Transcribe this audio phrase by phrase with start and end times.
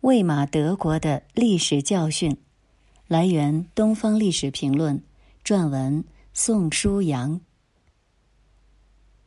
[0.00, 2.34] 魏玛德国的历史教训，
[3.06, 4.98] 来源《东方历史评论》，
[5.44, 7.38] 撰文宋书阳。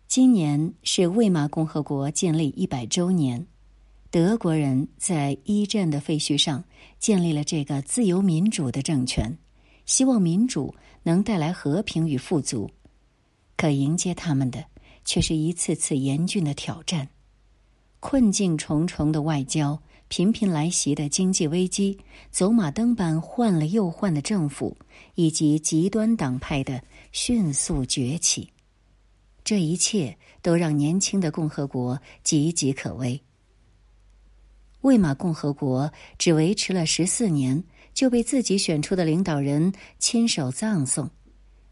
[0.07, 3.45] 今年是魏玛共和国建立一百周年，
[4.09, 6.63] 德国人在一战的废墟上
[6.97, 9.37] 建立了这个自由民主的政权，
[9.85, 12.67] 希望民主能带来和平与富足。
[13.55, 14.65] 可迎接他们的，
[15.05, 17.09] 却是一次次严峻的挑战，
[17.99, 19.79] 困境重重的外交。
[20.15, 21.97] 频频来袭的经济危机，
[22.29, 24.77] 走马灯般换了又换的政府，
[25.15, 28.47] 以及极端党派的迅速崛起，
[29.43, 33.19] 这一切都让年轻的共和国岌岌可危。
[34.81, 37.63] 魏玛共和国只维持了十四年，
[37.95, 41.09] 就被自己选出的领导人亲手葬送，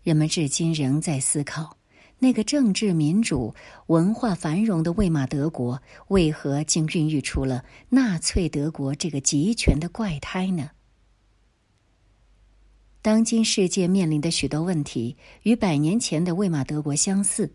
[0.01, 1.77] 人们至今仍在思考。
[2.23, 3.55] 那个政治民主、
[3.87, 10.69] 文化繁荣的魏玛德国，为何竟孕育出了纳粹德国这个集权的怪胎呢？
[13.01, 17.51] 当今世界面临的许多问题，与百年前的魏玛德国相似：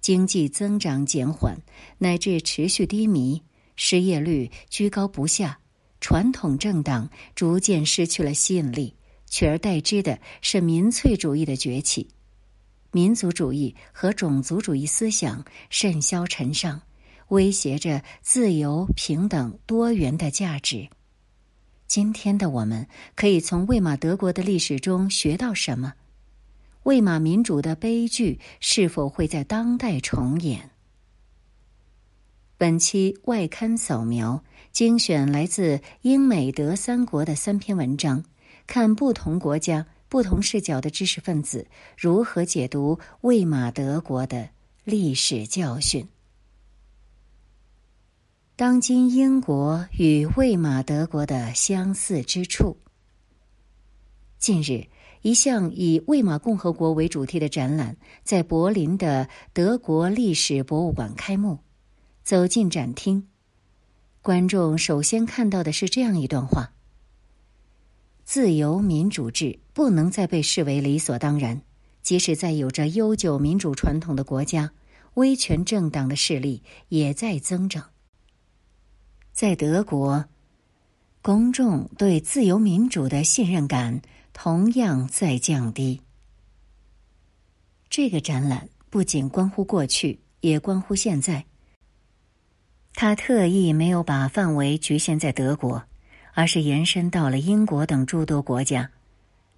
[0.00, 1.56] 经济增长减缓，
[1.96, 3.40] 乃至持续低迷，
[3.76, 5.56] 失业率居高不下，
[6.00, 8.92] 传统政党逐渐失去了吸引力，
[9.28, 12.08] 取而代之的是民粹主义的崛起。
[12.92, 16.82] 民族主义和种族主义思想甚嚣尘上，
[17.28, 20.88] 威胁着自由、平等、多元的价值。
[21.86, 25.94] 今天的我们可以从魏玛德国的历史中学到什么？
[26.84, 30.70] 魏玛民主的悲剧是否会在当代重演？
[32.56, 38.24] 本期外刊扫描精选来自英美德三国的三篇文章，
[38.66, 39.86] 看不同国家。
[40.10, 44.48] 不同视角的知识分子如何解读魏玛德国的
[44.82, 46.08] 历史教训？
[48.56, 52.76] 当今英国与魏玛德国的相似之处。
[54.36, 54.88] 近日，
[55.22, 61.60] 一项以魏玛共和国为主题的展览在柏林的德国历史博物馆开幕。
[62.24, 63.28] 走进展厅，
[64.22, 66.72] 观众首先看到的是这样一段话。
[68.32, 71.62] 自由民主制不能再被视为理所当然，
[72.00, 74.70] 即使在有着悠久民主传统的国家，
[75.14, 77.90] 威权政党的势力也在增长。
[79.32, 80.26] 在德国，
[81.20, 84.00] 公众对自由民主的信任感
[84.32, 86.00] 同样在降低。
[87.88, 91.44] 这个展览不仅关乎过去，也关乎现在。
[92.94, 95.82] 他特意没有把范围局限在德国。
[96.34, 98.90] 而是延伸到了英国等诸多国家。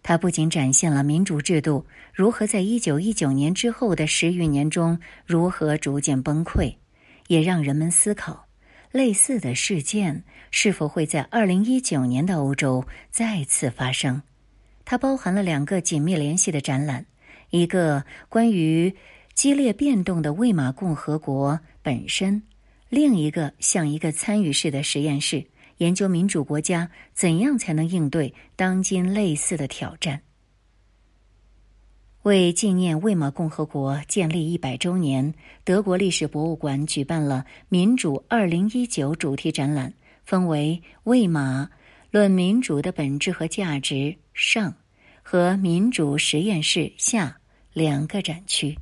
[0.03, 6.75] 它不仅展现了民主制度如何在一九一九年之后的十余年中如何逐渐崩溃，
[7.29, 8.47] 也让人们思考
[8.91, 14.23] 类似的事件是否会在二零一九年的欧洲再次发生。
[14.85, 17.07] 它包含了两个紧密联系的展览：
[17.51, 18.93] 一个关于
[19.35, 22.43] 激烈变动的魏玛共和国本身，
[22.89, 25.47] 另一个像一个参与式的实验室。
[25.83, 30.23] 研究民主国家怎样才能应对当今类似的挑战。
[32.23, 35.35] 为纪念魏玛共和国建立一百周年，
[35.65, 39.93] 德国历史博物馆举办了“民主二零一九”主题展览，
[40.25, 41.69] 分为“魏玛
[42.13, 44.73] 论民主的本质和价值”上
[45.21, 47.37] 和“民主实验室”下
[47.73, 48.79] 两个展区。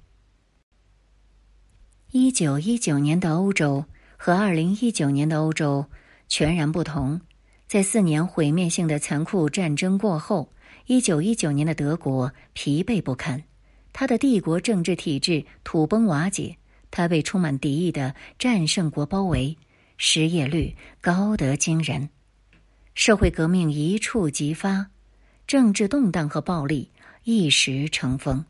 [2.10, 3.82] 一九一九年的欧洲
[4.18, 5.86] 和二零一九年的欧洲。
[6.30, 7.20] 全然不同。
[7.66, 10.50] 在四年毁灭性的残酷战争过后，
[10.86, 13.42] 一九一九年的德国疲惫不堪，
[13.92, 16.56] 他的帝国政治体制土崩瓦解，
[16.90, 19.58] 他被充满敌意的战胜国包围，
[19.98, 22.08] 失业率高得惊人，
[22.94, 24.86] 社会革命一触即发，
[25.46, 26.90] 政治动荡和暴力
[27.24, 28.44] 一时成风。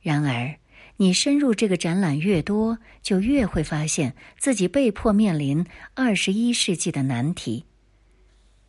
[0.00, 0.54] 然而。
[0.96, 7.64] 你深入这个展览越多，就越会发现自己被迫面临二十一世纪的难题。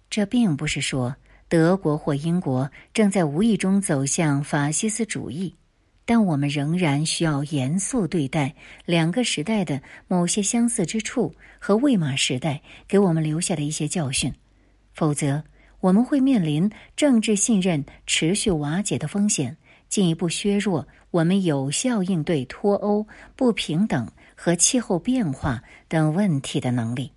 [0.10, 1.16] 这并不是说
[1.48, 5.56] 德国或英国正在无意中走向法西斯主义，
[6.04, 8.56] 但我们仍然需要严肃对待
[8.86, 14.34] 两个时代的某些相似之处和魏玛时代给我们留下的一些教训，
[14.94, 15.44] 否则
[15.80, 19.58] 我们会面临政治信任持续瓦解的风险。
[19.88, 23.08] 进一步削弱我们有效应对脱欧、
[23.38, 27.14] 不平等和气候变化等问题的能力。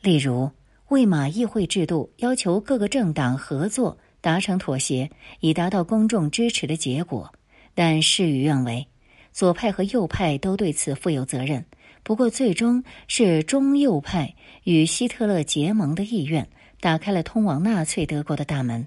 [0.00, 0.50] 例如，
[0.88, 5.10] 魏玛议会制度要求各个政党合作达成妥协，
[5.40, 7.30] 以达到公众支持的结果，
[7.74, 8.86] 但事与愿违。
[9.30, 11.66] 左派和右派都对此负有责任，
[12.02, 14.34] 不过，最终是中右派
[14.64, 16.48] 与希特勒结盟的意愿
[16.80, 18.86] 打开了通往纳粹德国的大门。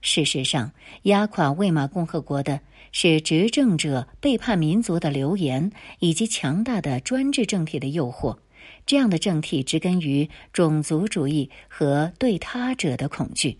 [0.00, 0.72] 事实上，
[1.02, 2.60] 压垮魏玛共和国的
[2.92, 8.38] 是执政者背叛民族的流言，以及强大的专制政体的诱惑。
[8.86, 13.58] 这样的政体植根于种族主义和对他者的恐惧。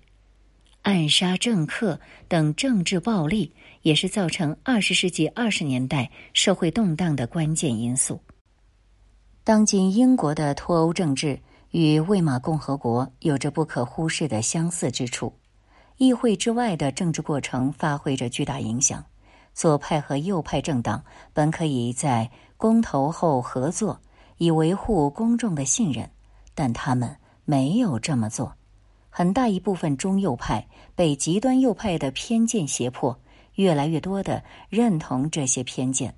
[0.83, 3.53] 暗杀政客等政治暴力
[3.83, 8.21] 也是造成二十世纪二十年代社会动荡的关键因素。
[9.45, 11.39] 当今英国的脱欧政治
[11.73, 15.35] 与魏玛共和国有着不可忽视的相似之处。
[15.99, 19.05] 议会之外的政治过程发挥着巨大影响。
[19.53, 21.03] 左派和右派政党
[21.33, 24.01] 本可以在公投后合作，
[24.37, 26.09] 以维护公众的信任，
[26.55, 28.55] 但他们没有这么做。
[29.11, 33.19] 很大一部分中右派被极端右派的偏见胁迫，
[33.57, 36.15] 越来越多的认同这些偏见。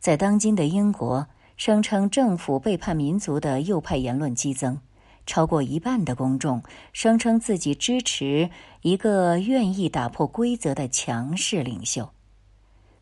[0.00, 1.26] 在当今的英国，
[1.58, 4.80] 声称政府背叛民族的右派言论激增，
[5.26, 12.10] 超过一半的公众声称自己支持一个愿意打破规则的强势领袖。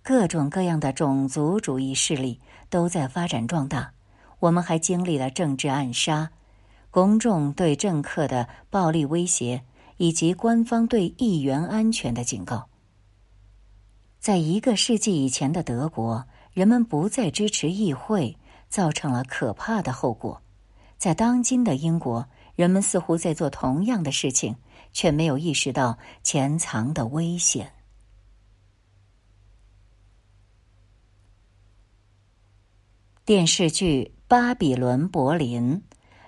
[0.02, 3.92] 各种各样的种族主义势力都在发展壮大。
[4.38, 6.30] 我们还经历了政治暗杀。
[6.90, 9.62] 公众对政客的暴力威胁，
[9.96, 12.66] 以及官方对议员安全的警告，
[14.18, 18.36] 在一个世纪以前的德国，人们不再支持议会，
[18.68, 20.42] 造成了可怕的后果。
[21.00, 24.54] 在当今的英国，人们似乎在做同样的事情，
[24.92, 27.72] 却没有意识到潜藏的危险。
[33.24, 35.76] 电视剧《巴比伦柏林》。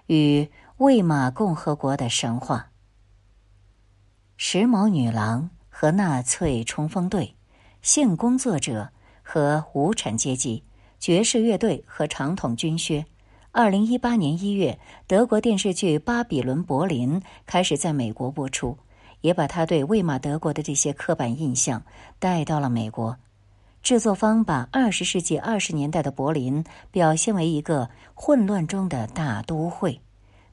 [0.07, 2.73] 与魏玛共和国的神话、
[4.37, 7.37] 时髦女郎和纳粹冲锋队、
[7.81, 8.93] 性工作者
[9.23, 10.65] 和无产阶级、
[10.99, 13.07] 爵士乐队和长筒军靴。
[13.55, 18.79] 二零一八年一月，德国电视剧《巴比伦柏林》开始在美国播出，
[19.21, 21.83] 也把他对魏玛德国的这些刻板印象
[22.19, 23.15] 带到了美国。
[23.83, 30.01] 制作方把二十世纪二十年代的柏林表现为一个混乱中的大都会，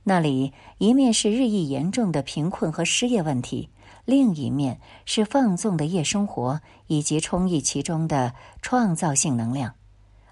[0.03, 3.69] 那里一面是日益严重的贫困和失业问题，
[4.03, 9.73] 另一面是放纵的夜生活以及充溢其中的创造性能量，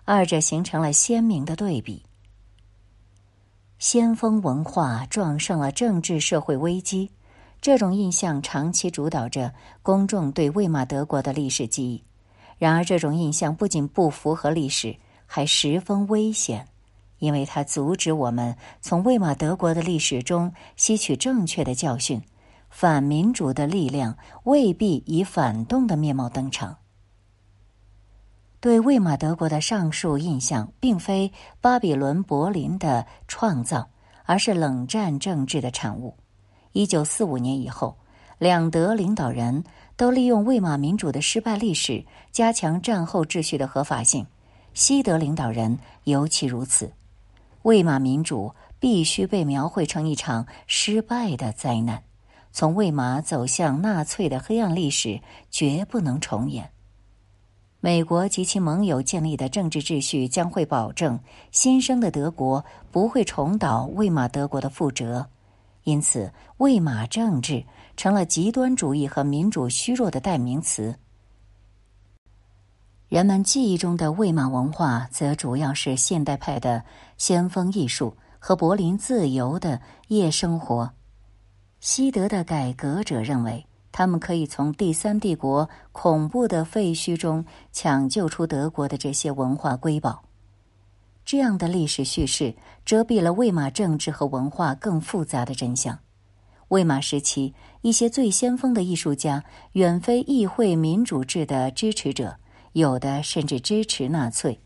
[0.03, 2.03] 二者形成了鲜明的对比。
[3.79, 7.11] 先锋文化撞上了政治社会危机，
[7.61, 9.53] 这种印象长期主导着
[9.83, 12.03] 公众对魏玛德国的历史记忆。
[12.57, 14.97] 然而，这种印象不仅不符合历史，
[15.27, 16.67] 还十分危险，
[17.19, 22.19] 因为它阻止我们从魏玛德国的历史中吸取正确的教训。
[22.71, 26.75] 反民主的力量未必以反动的面貌登场。
[28.67, 31.31] 对魏玛德国的上述印象，并非
[31.61, 33.87] 巴比伦柏林的创造，
[34.25, 36.13] 而是冷战政治的产物。
[36.73, 37.95] 一九四五年以后，
[38.37, 39.63] 两德领导人。
[39.95, 44.27] 都利用魏玛民主的失败历史加强战后秩序的合法性，
[44.73, 46.91] 西德领导人尤其如此。
[47.61, 52.03] 魏玛民主必须被描绘成一场失败的灾难，
[52.51, 56.69] 从魏玛走向纳粹的黑暗历史绝不能重演。
[57.79, 61.19] 美国及其盟友建立的政治秩序将会保证
[61.51, 65.27] 新生的德国不会重蹈魏玛德国的覆辙，
[65.83, 67.63] 因此魏玛政治。
[67.97, 70.95] 成了极端主义和民主虚弱的代名词。
[73.09, 76.83] 人们记忆中的魏玛文化，则主要是现代派的
[77.17, 80.93] 先锋艺术和柏林自由的夜生活。
[81.79, 90.23] 西德的改革者认为，他们可以从第三帝国恐怖的废墟中抢救出德国的这些文化瑰宝。
[91.25, 95.99] 这样的历史叙事遮蔽了魏玛政治和文化更复杂的真相。
[96.69, 102.37] 魏玛时期，一些最先锋的艺术家远非议会民主制的支持者，
[102.73, 104.59] 有的甚至支持纳粹。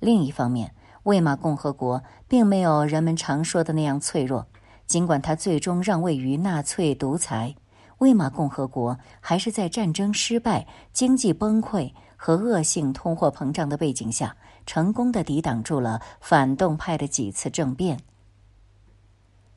[0.00, 0.74] 另一方面，
[1.04, 4.46] 魏玛共和国并没有人们常说的那样脆弱，
[4.86, 7.54] 尽管它最终让位于纳粹独裁，
[8.02, 17.96] 魏玛共和国还是在战争失败、经济崩溃和恶性通货膨胀的背景下，成功的抵挡住了反动派的几次政变。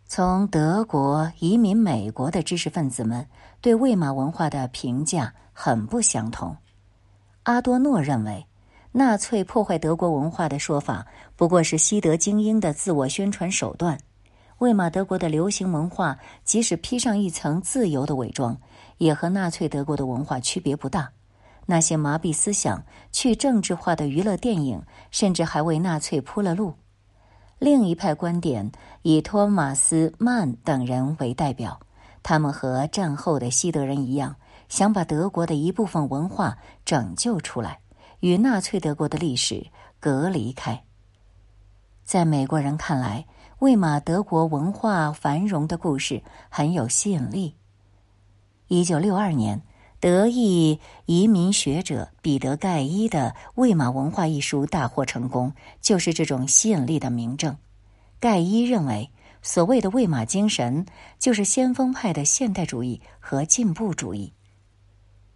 [0.05, 3.27] 从德国移民美国的知识分子们
[3.61, 6.55] 对魏玛文化的评价很不相同。
[7.43, 8.45] 阿多诺认为，
[8.91, 13.97] 纳粹破坏德国文化的说法不过是西德精英的自我宣传手段。
[14.59, 18.57] 魏玛德国的流行文化即使披上一层自由的伪装，
[18.97, 21.11] 也和纳粹德国的文化区别不大。
[21.65, 26.75] 那些麻痹思想、去政治化的娱乐电影，甚至还为纳粹铺了路。
[27.57, 28.71] 另一派观点
[29.01, 31.79] 以托马斯·曼等人为代表，
[32.21, 34.35] 他们和战后的西德人一样，
[34.69, 37.79] 想把德国的一部分文化拯救出来，
[38.19, 39.67] 与纳粹德国的历史
[39.99, 40.83] 隔离开。
[42.03, 43.25] 在美国人看来，
[43.59, 47.55] 魏玛德国文化繁荣的故事很有吸引力。
[48.67, 49.61] 一九六二年。
[49.97, 57.57] 德裔移民学者彼得·盖伊的《魏玛文化》一书大获成功，就是这种吸引力的明证。
[58.19, 59.09] 盖伊认为，
[59.41, 60.85] 所谓的魏玛精神，
[61.17, 64.31] 就是先锋派的现代主义和进步主义。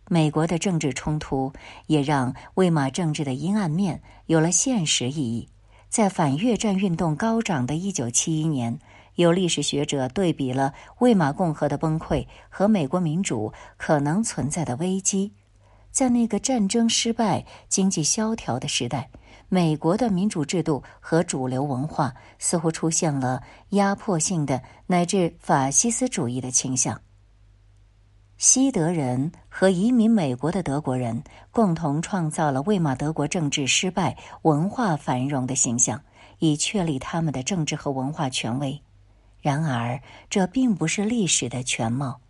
[0.07, 1.51] 美国的政治冲突
[1.88, 5.49] 也让魏玛政治的阴暗面有了现实意义。
[5.89, 8.79] 在反越战运动高涨的一九七一年。
[9.15, 15.34] 有历史学者对比了魏玛共和的崩溃和美国民主可能存在的危机。
[15.91, 19.10] 在那个战争失败、经济萧条的时代，
[19.50, 27.01] 美国的民主制度和主流文化似乎出现了压迫性的乃至法西斯主义的倾向。
[28.39, 36.01] 西德人和移民美国的德国人共同创造了魏玛德国政治失败、文化繁荣的形象，
[36.38, 38.81] 以确立他们的政治和文化权威。
[39.41, 42.22] 然而，这并不是历史的全貌。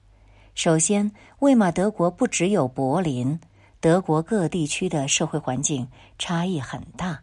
[0.55, 1.11] 首先，
[1.41, 3.39] 魏玛德国不只有柏林，
[3.79, 5.87] 德国各地区的社会环境
[6.17, 7.19] 差异很大。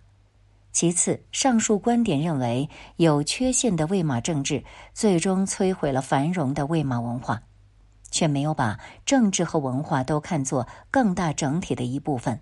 [0.71, 4.63] 其次，上述观点认为，有缺陷的魏玛政治
[4.95, 7.43] 最终摧毁了繁荣的魏玛文化，
[8.17, 12.41] 却没有把政治和文化都看作更大整体的一部分。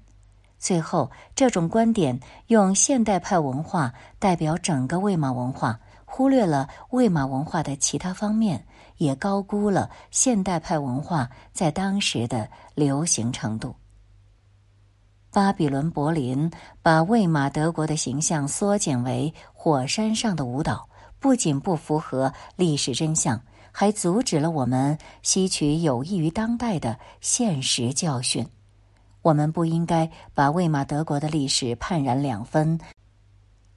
[0.56, 5.80] 最后，这种观点用现代派文化代表整个魏玛文化。
[6.06, 8.64] 忽略了魏玛文化的其他方面，
[8.98, 13.74] 也高估了现代派文化在当时的流行程度。
[15.32, 16.48] 巴比伦柏林
[16.82, 20.88] 把魏玛德国的形象缩减为火山上的舞蹈，
[21.18, 23.40] 不仅不符合历史真相，
[23.76, 28.48] 还阻止了我们吸取有益于当代的现实教训。
[29.20, 32.78] 我们不应该把魏玛德国的历史判然两分，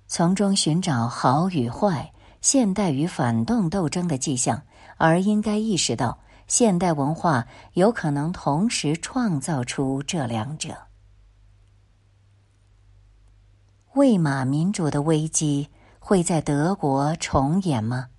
[0.06, 2.13] 从中寻找好与坏。
[2.39, 4.62] 现代与反动斗争的迹象，
[4.98, 10.77] 而应该意识到，现代文化有可能同时创造出这两者。
[13.96, 18.10] 魏玛民主的危机会在德国重演吗？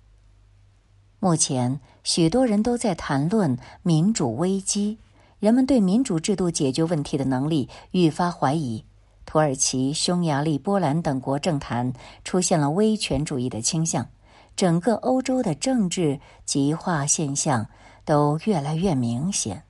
[1.19, 4.97] 目前，许多人都在谈论民主危机，
[5.39, 8.85] 人们对民主制度解决问题的能力愈发怀疑。
[9.25, 14.07] 土耳其、匈牙利、波兰等国政坛出现了威权主义的倾向。
[14.55, 17.65] 整个欧洲的政治极化现象
[18.03, 19.63] 都越来越明显，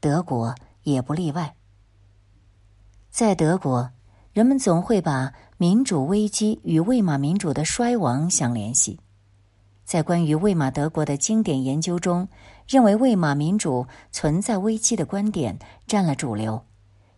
[0.00, 1.54] 德国也不例外。
[3.10, 3.90] 在德国，
[4.32, 8.98] 人们总会把民主危机与魏玛民主的衰亡相联系。
[9.90, 12.28] 在关于魏玛德国的经典研究中，
[12.68, 16.64] 认为魏玛民主存在危机的观点占了主流。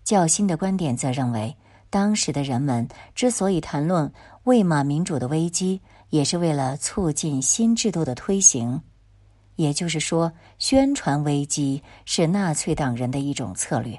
[0.02, 1.54] 较新的观点则认为，
[1.90, 4.10] 当时的人们之所以谈论
[4.44, 5.82] 魏玛民主的危机。
[6.08, 8.82] 也是为了促进新制度的推行，
[9.56, 13.98] 也就是说，宣传危机是纳粹党人的一种策略。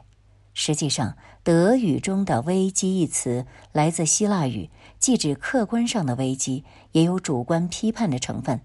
[0.53, 4.69] 实际上，德语中的“危机”一词来自希腊语，
[5.03, 8.61] 既指客观上的危机，也有主观批判的成分。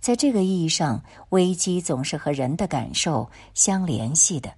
[0.00, 4.54] 在这个意义上，危机总是和人的感受相联系的。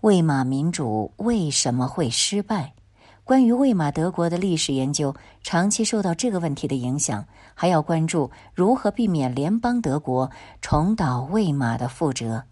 [0.00, 2.74] 魏玛民主为什么会失败？
[3.22, 5.14] 关于魏玛德国的历史研究，
[5.44, 7.24] 长期受到这个问题的影响，
[7.54, 12.42] 还要关注如何避免联邦德国重蹈魏玛的覆辙。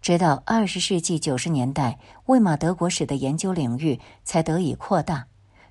[0.00, 5.26] 直到二十世纪九十年代，魏玛德国史的研究领域才得以扩大。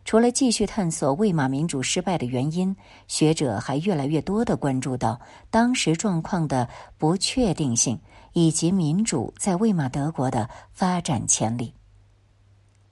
[0.10, 2.76] 除了继续探索魏玛民主失败的原因，
[3.08, 8.00] 学者还越来越多地关注到当时状况的不确定性，
[8.34, 11.76] 以及民主在魏玛德国的发展潜力。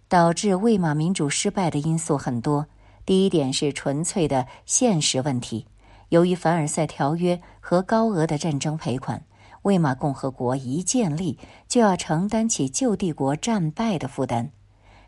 [0.08, 2.68] 导致魏玛民主失败的因素很多。
[3.04, 5.66] 第一点是纯粹的现实问题。
[6.10, 9.26] 由于凡尔赛条约和高额的战争赔款，
[9.64, 14.52] 魏玛共和国一建立就要承担起旧帝国战败的负担。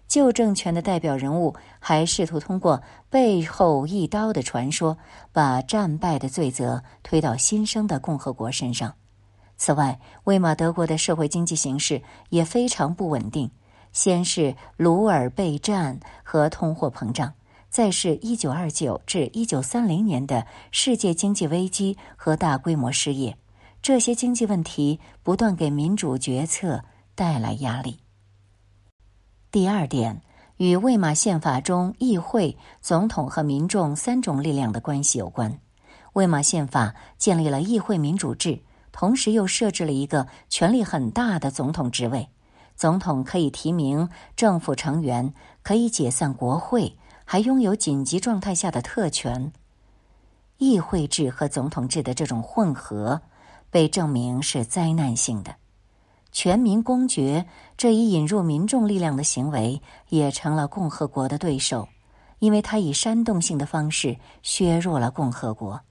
[0.10, 4.98] 旧政权的代表人物还试图通过背后一刀的传说，
[5.32, 8.96] 把战败的罪责推到新生的共和国身上。
[9.56, 13.52] 此外，魏玛德国的社会经济形势也非常不稳定。
[13.92, 17.34] 先是鲁尔备战和通货膨胀，
[17.70, 23.38] 再是一九二九至一九三零年的世界经济危机和大规模失业，
[23.82, 28.00] 这些经济问题不断给民主决策带来压力。
[29.52, 30.22] 第二点，
[30.58, 35.60] 与魏玛宪法中议会、总统和民众三种力量的关系有关。
[36.14, 42.30] 魏玛宪法建立了议会民主制，同时又设置了一个权力很大的总统职位。
[42.76, 49.52] 总统可以提名政府成员，可以解散国会，还拥有紧急状态下的特权。
[50.60, 53.20] 议会制和总统制的这种混合，
[53.72, 55.56] 被证明是灾难性的。
[56.32, 57.46] 全民公决
[57.76, 61.90] 这一引入民众力量的行为，也成了共和国的对手，
[62.40, 65.82] 因为他以煽动性的方式削弱了共和国。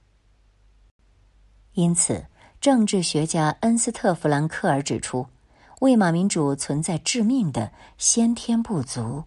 [1.73, 2.25] 因此，
[2.59, 5.27] 政治学家恩斯特·弗兰克尔指出，
[5.81, 9.23] 魏玛民主存在致命的先天不足。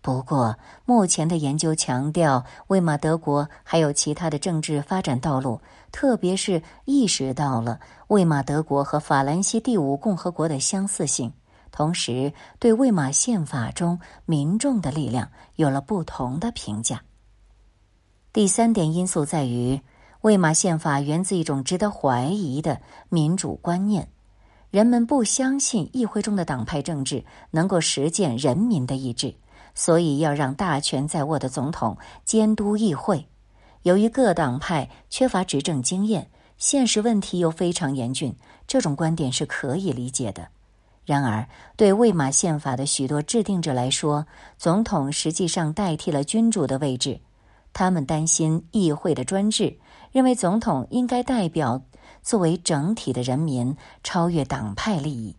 [0.00, 5.60] 不过，目前的研究强调，魏玛德国还有其他的政治发展道路，
[5.94, 11.32] 特别是意识到了魏玛德国和法兰西第五共和国的相似性，
[11.70, 17.04] 同时对魏玛宪法中民众的力量有了不同的评价。
[18.32, 19.80] 第三点因素在于，
[20.22, 24.08] 魏玛宪法源自一种值得怀疑的民主观念，
[24.72, 29.36] 人们不相信议会中的党派政治能够实践人民的意志。
[29.76, 33.28] 所以要让大权在握的总统监督议会。
[33.84, 38.34] 由于各党派缺乏执政经验，现实问题又非常严峻，
[38.66, 40.48] 这种观点是可以理解的。
[41.04, 44.26] 然而，对魏玛宪法的许多制定者来说，
[44.56, 47.20] 总统实际上代替了君主的位置。
[47.74, 49.76] 他们担心议会的专制，
[50.12, 51.82] 认为总统应该代表
[52.22, 55.36] 作为整体的人民，超越党派利益。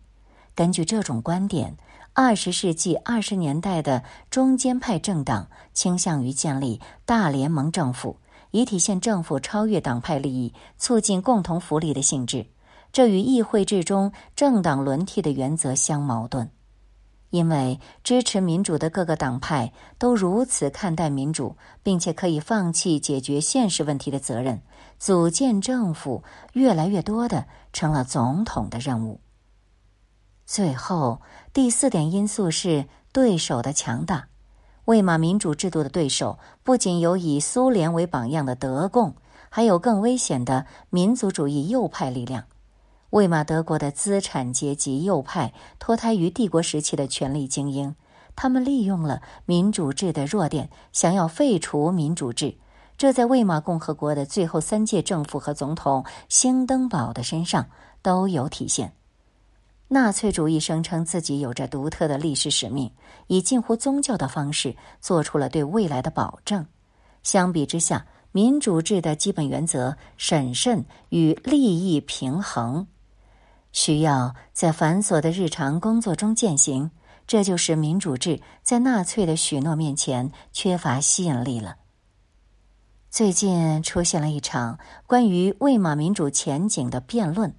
[0.54, 1.76] 根据这种观点。
[2.18, 8.16] 二十世纪二十年代的中间派政党倾向于建立大联盟政府，
[8.50, 12.46] 以体现政府超越党派利益、促进共同福利的性质。
[12.92, 16.50] 这与议会制中政党轮替的原则相矛盾。
[17.30, 24.62] 因为支持民主的各个党派都如此看待民主，并且可以放弃解决现实问题的责任，
[24.98, 26.22] 组建政府
[26.52, 29.20] 越来越多的成了总统的任务。
[30.46, 31.20] 最后，
[31.52, 34.28] 第四点因素是对手的强大。
[34.86, 39.16] 魏玛民主制度的对手不仅有以苏联为榜样的德共，
[39.50, 42.44] 还有更危险的民族主义右派力量。
[43.10, 47.96] 魏玛德国的资产阶级右派脱胎于帝国时期的权力精英，
[48.36, 52.56] 他们利用了民主制的弱点，想要废除民主制。
[52.96, 57.66] 这在魏玛共和国的最后三届政府和总统兴登堡的身上
[58.02, 58.92] 都有体现。
[59.88, 62.90] 纳粹主义声称自己有着独特的历史使命，
[63.28, 66.66] 以近乎宗教的方式做出了对未来的保证。
[67.22, 72.86] 相比之下，民主制的基本原则审慎与利益平衡，
[73.70, 76.90] 需要在繁琐的日常工作中践行。
[77.26, 81.76] 这就是民主制在纳粹的许诺面前缺乏吸引力了。
[83.10, 87.54] 最近出现了一场关于魏玛民主前景的辩论。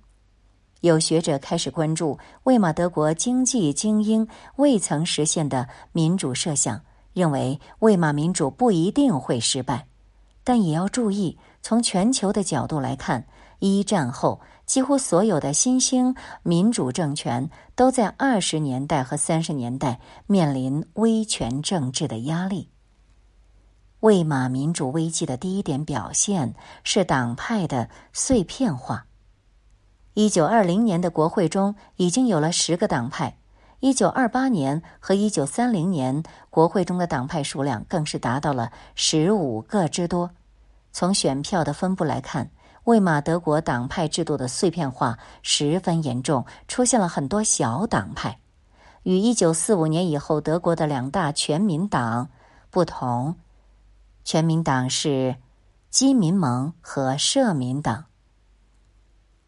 [0.87, 6.81] 有学者开始关注魏玛德国经济精英未曾实现的民主设想，
[7.13, 9.87] 认为魏玛民主不一定会失败，
[10.43, 13.27] 但也要注意，从全球的角度来看，
[13.59, 22.69] 一战后几乎所有的新兴民主政权都在二十年代和三十年代面临威权政治的压力。
[24.01, 29.06] 魏玛民主危机的第一点表现是党派的碎片化。
[30.17, 33.37] 一九二零年的国会中已经有了十个党派，
[33.81, 40.31] 一九二八年和一九三零年国会中的党派数量更是达到了十五个之多。
[40.91, 42.49] 从选票的分布来看，
[42.85, 48.39] 魏玛德国党派制度的碎片化十分严重，出现了很多小党派。
[49.03, 52.29] 与一九四五年以后德国的两大全民党
[52.71, 53.35] 不同，
[54.23, 55.35] 全民党是
[55.91, 58.05] 基民盟和社民党。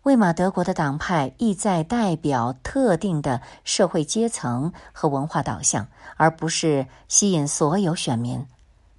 [0.03, 8.45] 魏玛德国的党派意在代表特定的社会阶层和文化导向，而不是吸引所有选民。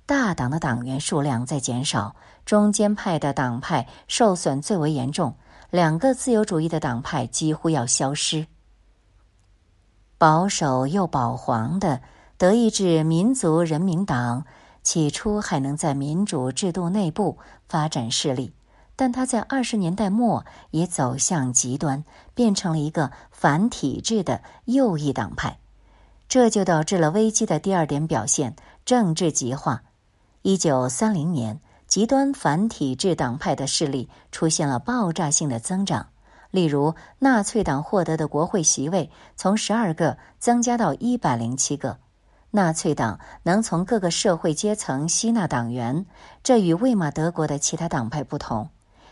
[0.04, 5.34] 大党的党员数量在减少，中间派的党派受损最为严重，
[5.70, 8.46] 两个自由主义的党派几乎要消失。
[10.18, 12.02] 保守又保皇的
[12.36, 14.44] 德意志民族人民党
[14.82, 18.52] 起初还能在民主制度内部发展势力。
[19.00, 25.56] 但他在二十年代末也走向极端，变成了一个反体制的右翼党派，
[26.28, 29.84] 这就导致了危机的第二点表现：政治极化。
[30.42, 36.08] 一九三零年，极端反体制党派的势力出现了爆炸性的增长，
[36.50, 41.96] 例如纳粹党获得的国会席位从十二个增加到一百零七个。
[42.50, 46.04] 纳粹党能从各个社会阶层吸纳党员，
[46.42, 48.68] 这与魏玛德国的其他党派不同。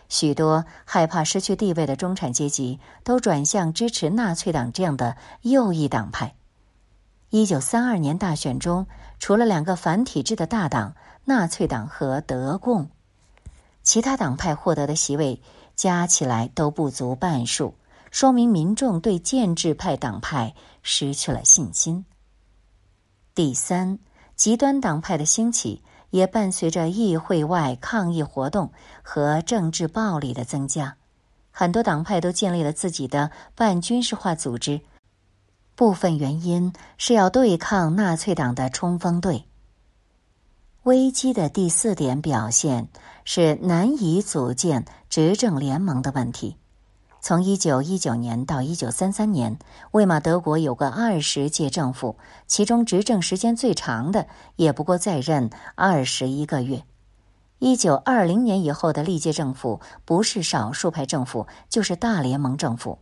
[0.09, 6.35] 许多害怕失去地位的中产阶级都转向支持纳粹党这样的右翼党派。
[7.31, 8.87] 一九三二年大选中，
[9.19, 10.95] 除了两个反体制的大党——
[11.27, 12.89] 纳粹党和德共，
[13.83, 15.43] 其他党派获得的席位
[15.77, 17.75] 加起来都不足半数，
[18.11, 22.07] 说明民众对建制派党派失去了信心。
[23.35, 23.99] 第三，
[24.35, 25.83] 极端党派的兴起。
[26.11, 30.97] 也伴随着议会外抗议活动和政治暴力的增加，
[31.51, 34.81] 很多党派都建立了自己的半军事化组织。
[35.75, 39.45] 部分原因是要对抗纳粹党的冲锋队。
[40.85, 42.89] 危机的第四点表现
[43.25, 46.57] 是难以组建执政联盟的问题。
[47.29, 49.59] 从一九一九年到一九三三年，
[49.91, 56.85] 魏玛德国有个二十届政府，其中执政时间最长的也不过在任二十一个月。
[57.59, 62.99] 一九二零年以后的历届政府，不是少数派政府，就是大联盟政府。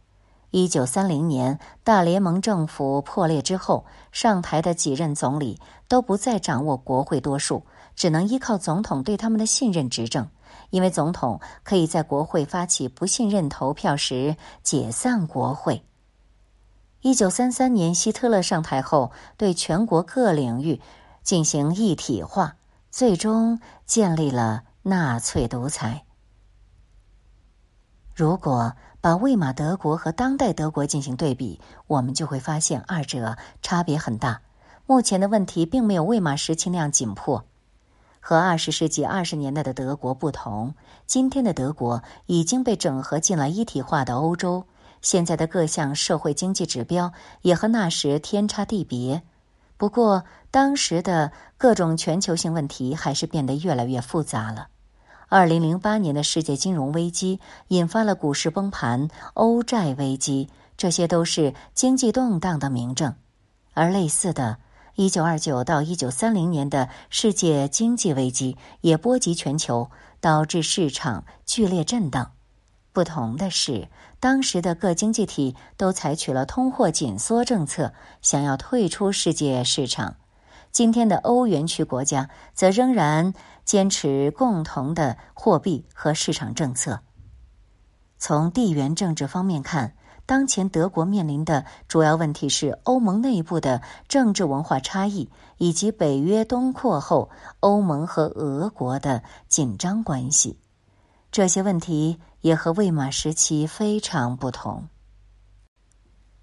[0.51, 7.63] 一九三零年大联盟政府破裂之后，上台的几任总理都不再掌握国会多数，
[7.95, 10.29] 只能依靠总统对他们的信任执政。
[10.71, 15.85] 因为总统可以在国会发起不信任投票时解散国会。
[17.03, 20.81] 一九三三年，希特勒上台后，对全国各领域
[21.23, 22.57] 进行一体化，
[22.91, 26.05] 最终建立了纳粹独裁。
[28.15, 34.41] 如果把魏玛德国和当代德国进行对比，我们就会发现二者差别很大。
[34.87, 37.45] 目前的问题并没有魏玛时期那样紧迫。
[38.29, 40.75] 和二十世纪二十年代的德国不同，
[41.07, 44.65] 今天的德国已经被整合进了一体化的欧洲。
[45.01, 47.13] 现在的各项社会经济指标
[47.43, 49.23] 也和那时天差地别。
[49.77, 54.67] 不过，当时的各种全球性问题还是变得越来越复杂了。
[55.29, 63.15] 二零零八年的世界金融危机引发了股市崩盘、欧债危机，这些都是经济动荡的明证。
[63.73, 64.59] 而类似的。
[64.97, 69.91] 一九二九到一九三零年的世界经济危机也波及全球，
[70.23, 72.33] 导致市场剧烈震荡。
[72.95, 73.89] 不同的是，
[74.21, 80.17] 当时的各经济体都采取了通货紧缩政策，想要退出世界市场。
[80.73, 83.35] 今天的欧元区国家则仍然
[83.67, 87.01] 坚持共同的货币和市场政策。
[88.17, 89.95] 从地缘政治方面看。
[90.27, 100.59] 当前德国面临的主要问题是欧盟内部的政治文化差异，以及北约东扩后欧盟和俄国的紧张关系。
[101.31, 104.89] 这些问题也和魏玛时期非常不同。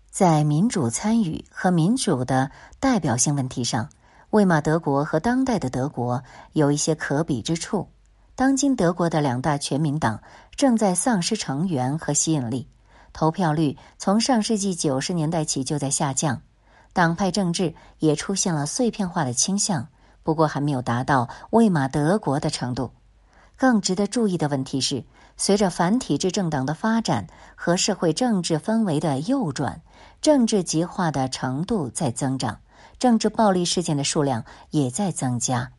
[0.09, 3.89] 在民主参与和民主的代表性问题上，
[4.29, 7.89] 魏玛德国和当代的德国有一些可比之处。
[8.35, 10.21] 当今德国的两大全民党
[10.55, 12.69] 正在丧失成员和吸引力。
[13.13, 16.41] 投票率从上世纪九十年代起就在下降，
[16.91, 19.87] 党派政治也出现了碎片化的倾向，
[20.23, 22.91] 不过还没有达到魏玛德国的程度。
[23.55, 25.05] 更值得注意的问题是，
[25.37, 29.81] 随着反体制政党的发展和社会政治氛围的右转，
[30.19, 32.59] 政治极化的程度在增长，
[32.97, 35.71] 政治暴力事件的数量也在增加。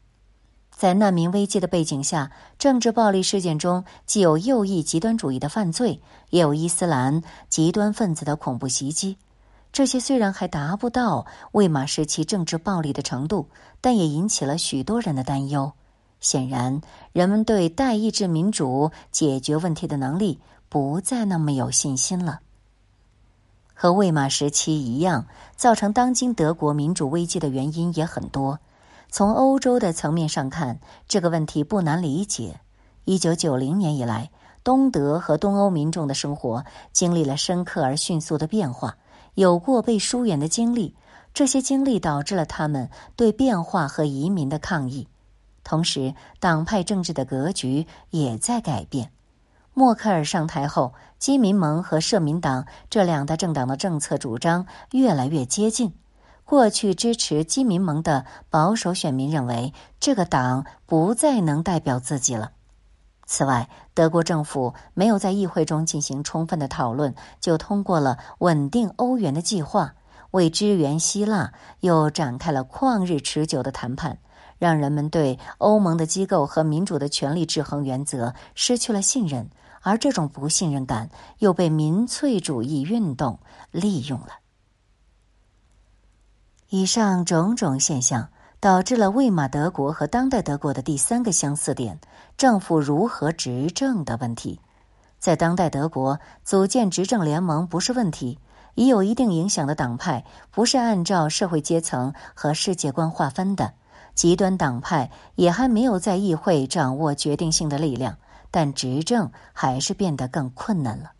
[0.77, 9.17] 在难民危机的背景下，政治暴力事件中既有右翼极端主义的犯罪，也有伊斯兰极端分子的恐怖袭击。
[9.73, 13.49] 这些虽然还达不到魏玛时期政治暴力的程度，
[13.81, 15.73] 但也引起了许多人的担忧。
[16.21, 16.81] 显然，
[17.13, 22.41] 人们对代议制民主解决问题的能力不再那么有信心了。
[23.75, 28.59] 和魏玛时期一样，造成当今德国民主危机的原因也很多。
[29.17, 32.59] 从欧洲的层面上看，这个问题不难理解。
[33.05, 34.33] 一九九零年以来，
[34.65, 38.97] 东德和东欧民众的生活经历了深刻而迅速的变化，
[39.35, 40.97] 有过被疏远的经历。
[41.33, 45.07] 这些经历导致了他们对变化和移民的抗议。
[45.63, 49.13] 同时，党派政治的格局也在改变。
[49.75, 55.93] 默克尔上台后，基民盟和社民党这两大政党的政策主张越来越接近。
[56.45, 62.53] 过去支持基民盟的保守选民认为，这个党不再能代表自己了。
[63.27, 69.95] 此外，德国政府没有在议会中进行充分的讨论，就通过了稳定欧元的计划，
[70.33, 74.19] 为支援希腊又展开了旷日持久的谈判，
[74.59, 79.49] 让人们对欧盟的机构和民主的权力制衡原则失去了信任，
[79.81, 83.39] 而这种不信任感又被民粹主义运动
[83.71, 84.44] 利用了。
[86.77, 92.01] 以上种种现象导致了魏玛德国和当代德国的第三个相似点：
[92.37, 94.59] 政府如何执政的问题。
[95.21, 98.41] 在当代德国，组建执政联盟不是问题，
[98.75, 103.75] 已有一定影响的党派不是按照社会阶层和世界观划分的，
[104.17, 108.19] 极端党派也还没有在议会掌握决定性的力量，
[108.51, 111.13] 但执政还是变得更困难了。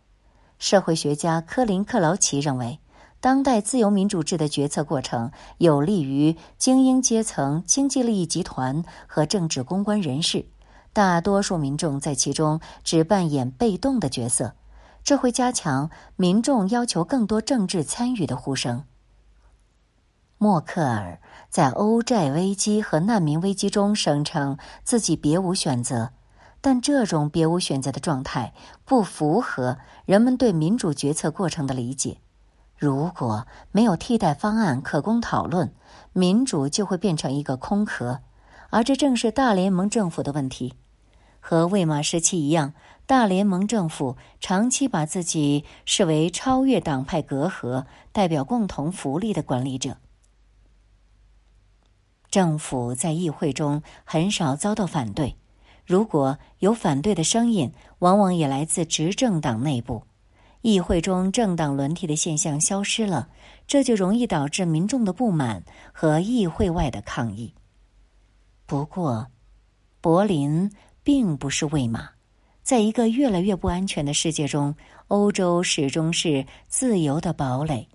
[0.59, 2.77] 社会学家科林克劳奇认为。
[3.25, 10.45] 当代自由民主制的决策过程有利于精英阶层、经济利益集团和政治公关人士，
[10.93, 14.53] 大多数民众在其中只扮演被动的角色，
[15.03, 18.83] 这会加强民众要求更多政治参与的呼声。
[20.37, 26.11] 默克尔在欧债危机和难民危机中声称自己别无选择，
[26.61, 28.53] 但这种别无选择的状态
[28.85, 32.19] 不符合人们对民主决策过程的理解。
[32.77, 35.73] 如果没有替代方案可供讨论，
[36.11, 38.21] 民主就会变成一个空壳，
[38.69, 40.73] 而这正是大联盟政府的问题。
[41.39, 42.73] 和魏玛时期一样，
[43.05, 49.97] 大联盟政府长期把自己视为超越党派隔阂、代表共同福利的管理者。
[52.29, 55.37] 政府在议会中很少遭到反对，
[55.85, 60.03] 如果有反对的声音，往往也来自执政党内部。
[60.65, 63.29] 议会中政党轮替的现象消失了，
[63.67, 67.53] 这就容易导致民众的不满和议会外的抗议。
[68.65, 69.27] 不过，
[70.01, 70.71] 柏林
[71.03, 72.09] 并不是魏玛，
[72.63, 74.75] 在一个越来越不安全的世界中，
[75.09, 77.87] 欧洲始终是自由的堡垒。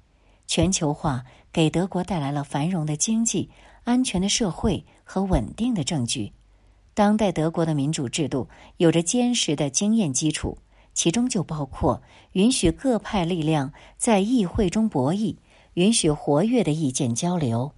[0.46, 3.50] 全球化给德国带来了繁荣的经济、
[3.82, 6.32] 安全的社会和稳定的证据。
[6.94, 10.56] 当代德国的民主制度有着坚实的经验基础。
[11.00, 15.36] 其中就包括允许各派力量在议会中博弈，
[15.72, 17.72] 允许活跃的意见交流。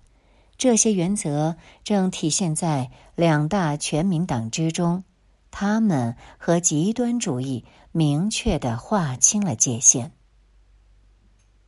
[0.57, 1.55] 这些原则
[1.85, 5.05] 正体现在两大全民党之中，
[5.53, 10.11] 他们和极端主义明确的划清了界限。